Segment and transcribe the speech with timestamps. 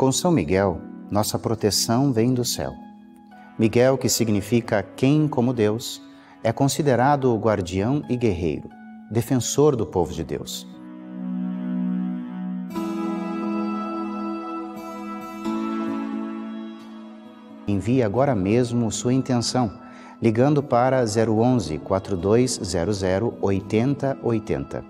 [0.00, 2.72] Com São Miguel, nossa proteção vem do céu.
[3.58, 6.00] Miguel, que significa quem como Deus,
[6.42, 8.70] é considerado o guardião e guerreiro,
[9.10, 10.66] defensor do povo de Deus.
[17.68, 19.70] Envie agora mesmo sua intenção,
[20.22, 23.02] ligando para 011 4200
[23.42, 24.82] 8080.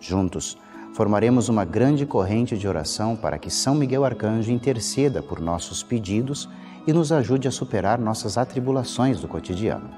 [0.00, 0.58] Juntos,
[0.92, 6.48] formaremos uma grande corrente de oração para que São Miguel Arcanjo interceda por nossos pedidos
[6.86, 9.88] e nos ajude a superar nossas atribulações do cotidiano.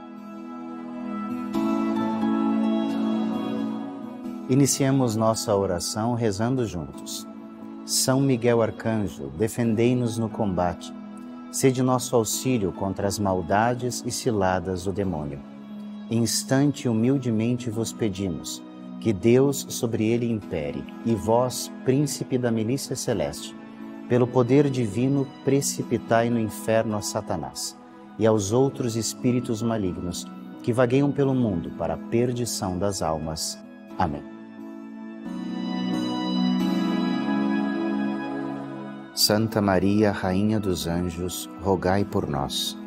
[4.48, 7.26] Iniciemos nossa oração rezando juntos.
[7.86, 10.92] São Miguel Arcanjo, defendei-nos no combate.
[11.50, 15.40] Sede nosso auxílio contra as maldades e ciladas do demônio.
[16.10, 18.62] Instante humildemente vos pedimos
[19.02, 23.54] que Deus sobre ele impere, e vós, príncipe da milícia celeste,
[24.08, 27.76] pelo poder divino, precipitai no inferno a Satanás
[28.16, 30.24] e aos outros espíritos malignos
[30.62, 33.58] que vagueiam pelo mundo para a perdição das almas.
[33.98, 34.22] Amém.
[39.14, 42.78] Santa Maria, Rainha dos Anjos, rogai por nós.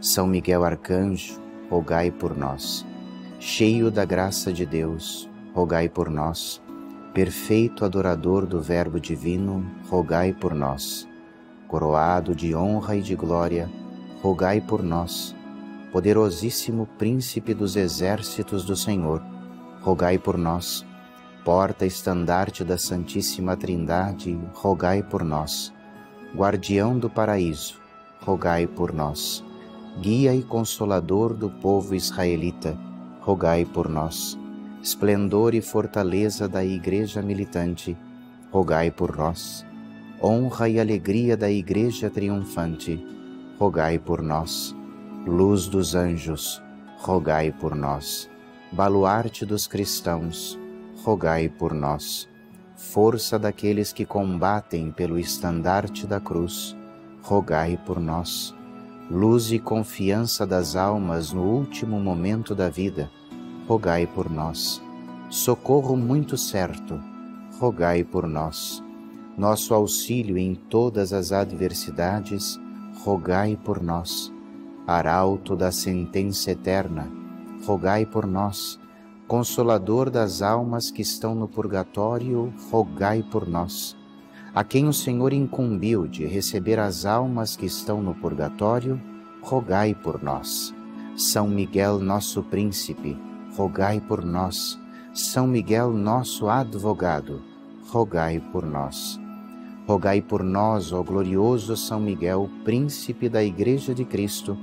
[0.00, 2.84] São Miguel Arcanjo, rogai por nós.
[3.38, 6.62] Cheio da graça de Deus, rogai por nós.
[7.12, 11.06] Perfeito adorador do Verbo Divino, rogai por nós.
[11.68, 13.70] Coroado de honra e de glória,
[14.22, 15.34] rogai por nós.
[15.92, 19.22] Poderosíssimo Príncipe dos exércitos do Senhor,
[19.82, 20.86] rogai por nós.
[21.44, 25.72] Porta estandarte da Santíssima Trindade, rogai por nós.
[26.34, 27.78] Guardião do paraíso,
[28.24, 29.44] rogai por nós.
[30.00, 32.78] Guia e consolador do povo israelita,
[33.20, 34.40] rogai por nós
[34.82, 37.96] esplendor e fortaleza da Igreja militante,
[38.50, 39.64] rogai por nós.
[40.20, 43.00] Honra e alegria da Igreja triunfante,
[43.58, 44.74] rogai por nós.
[45.24, 46.60] Luz dos anjos,
[46.98, 48.28] rogai por nós.
[48.72, 50.58] Baluarte dos cristãos,
[51.04, 52.28] rogai por nós.
[52.76, 56.76] Força daqueles que combatem pelo estandarte da cruz,
[57.22, 58.52] rogai por nós.
[59.08, 63.08] Luz e confiança das almas no último momento da vida,
[63.66, 64.82] rogai por nós.
[65.30, 67.00] Socorro muito certo,
[67.58, 68.82] rogai por nós.
[69.36, 72.60] Nosso auxílio em todas as adversidades,
[73.04, 74.32] rogai por nós.
[74.86, 77.10] Arauto da sentença eterna,
[77.64, 78.78] rogai por nós.
[79.26, 83.96] Consolador das almas que estão no purgatório, rogai por nós.
[84.54, 89.00] A quem o Senhor incumbiu de receber as almas que estão no purgatório,
[89.40, 90.74] rogai por nós.
[91.16, 93.16] São Miguel, nosso príncipe,
[93.56, 94.78] rogai por nós.
[95.12, 97.42] São Miguel, nosso advogado,
[97.90, 99.20] rogai por nós.
[99.86, 104.56] Rogai por nós, ó glorioso São Miguel, príncipe da Igreja de Cristo,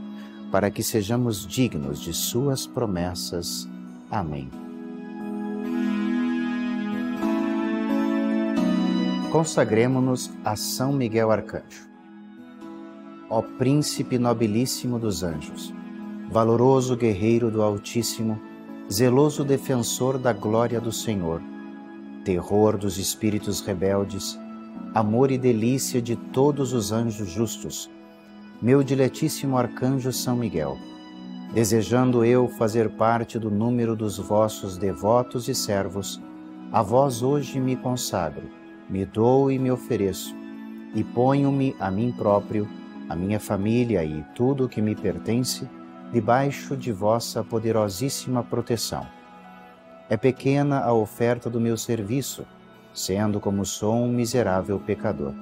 [0.52, 3.70] para que sejamos dignos de Suas promessas.
[4.10, 4.50] Amém.
[9.32, 11.88] Consagremos-nos a São Miguel Arcanjo.
[13.30, 15.72] Ó príncipe nobilíssimo dos anjos,
[16.32, 18.49] valoroso guerreiro do Altíssimo,
[18.92, 21.44] zeloso defensor da glória do Senhor,
[22.26, 24.40] terror dos espíritos rebeldes,
[24.96, 27.88] amor e delícia de todos os anjos justos,
[28.60, 30.76] meu diletíssimo arcanjo São Miguel,
[31.54, 36.20] desejando eu fazer parte do número dos vossos devotos e servos,
[36.72, 38.50] a vós hoje me consagro,
[38.90, 40.36] me dou e me ofereço,
[40.96, 42.68] e ponho-me a mim próprio,
[43.08, 45.70] a minha família e tudo o que me pertence
[46.12, 49.06] debaixo de vossa poderosíssima proteção.
[50.10, 52.46] É pequena a oferta do meu serviço,
[52.94, 55.34] sendo como sou um miserável pecador.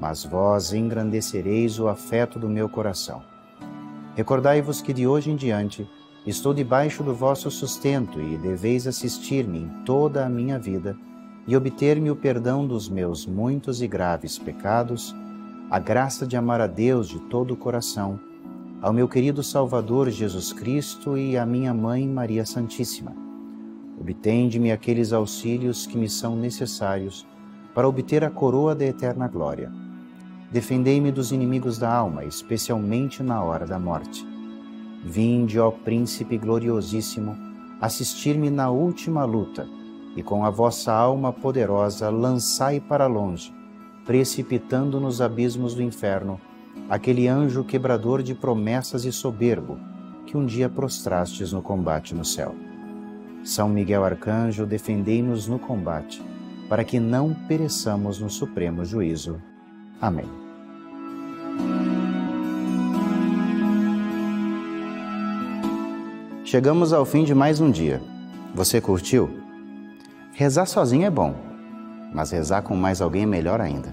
[0.00, 3.24] Mas vós engrandecereis o afeto do meu coração.
[4.14, 5.88] Recordai-vos que de hoje em diante
[6.24, 10.96] estou debaixo do vosso sustento e deveis assistir-me em toda a minha vida
[11.46, 15.16] e obter-me o perdão dos meus muitos e graves pecados,
[15.68, 18.20] a graça de amar a Deus de todo o coração
[18.80, 23.12] ao meu querido Salvador Jesus Cristo e à minha mãe Maria Santíssima.
[24.00, 27.26] Obtende-me aqueles auxílios que me são necessários
[27.74, 29.72] para obter a coroa da eterna glória.
[30.52, 34.24] Defendei-me dos inimigos da alma, especialmente na hora da morte.
[35.04, 37.36] Vinde, ó Príncipe gloriosíssimo,
[37.80, 39.68] assistir-me na última luta,
[40.16, 43.52] e com a vossa alma poderosa lançai para longe,
[44.04, 46.40] precipitando nos abismos do inferno,
[46.88, 49.78] aquele anjo quebrador de promessas e soberbo
[50.26, 52.54] que um dia prostrastes no combate no céu.
[53.42, 56.22] São Miguel Arcanjo, defendei-nos no combate,
[56.68, 59.40] para que não pereçamos no supremo juízo.
[60.00, 60.28] Amém.
[66.44, 68.00] Chegamos ao fim de mais um dia.
[68.54, 69.30] Você curtiu?
[70.32, 71.34] Rezar sozinho é bom,
[72.12, 73.92] mas rezar com mais alguém é melhor ainda.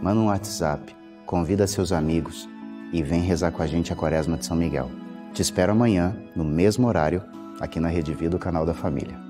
[0.00, 0.94] Manda um WhatsApp,
[1.30, 2.48] convida seus amigos
[2.92, 4.90] e vem rezar com a gente a Quaresma de São Miguel.
[5.32, 7.22] Te espero amanhã, no mesmo horário,
[7.60, 9.29] aqui na Rede Vida, o canal da família.